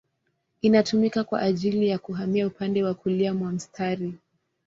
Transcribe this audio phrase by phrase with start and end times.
[0.61, 4.13] Inatumika kwa ajili ya kuhamia upande wa kulia mwa mstari.